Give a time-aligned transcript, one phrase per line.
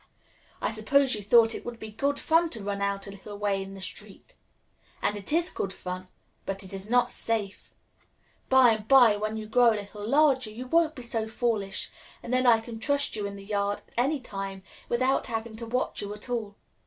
[0.63, 3.61] I suppose you thought it would be good fun to run out a little way
[3.61, 4.33] in the street.
[4.99, 6.07] And it is good fun;
[6.43, 7.75] but it is not safe.
[8.49, 11.91] By and by, when you grow a little larger, you won't be so foolish,
[12.23, 15.67] and then I can trust you in the yard at any time without having to
[15.67, 16.55] watch you at all.